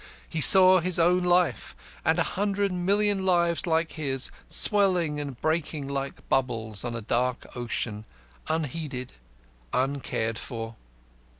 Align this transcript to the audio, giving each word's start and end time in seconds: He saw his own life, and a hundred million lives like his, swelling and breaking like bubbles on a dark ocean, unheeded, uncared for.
He 0.27 0.41
saw 0.41 0.79
his 0.79 0.97
own 0.97 1.23
life, 1.23 1.75
and 2.03 2.17
a 2.17 2.23
hundred 2.33 2.71
million 2.71 3.23
lives 3.23 3.67
like 3.67 3.91
his, 3.91 4.31
swelling 4.47 5.19
and 5.19 5.39
breaking 5.39 5.87
like 5.87 6.27
bubbles 6.27 6.83
on 6.83 6.95
a 6.95 7.01
dark 7.01 7.45
ocean, 7.55 8.05
unheeded, 8.47 9.13
uncared 9.71 10.39
for. 10.39 10.75